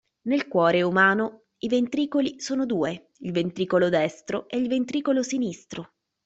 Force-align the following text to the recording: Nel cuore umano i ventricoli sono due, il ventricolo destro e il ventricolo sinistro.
Nel 0.23 0.47
cuore 0.47 0.81
umano 0.81 1.43
i 1.59 1.67
ventricoli 1.67 2.39
sono 2.39 2.65
due, 2.65 3.11
il 3.19 3.31
ventricolo 3.31 3.87
destro 3.87 4.47
e 4.49 4.57
il 4.57 4.67
ventricolo 4.67 5.21
sinistro. 5.21 5.91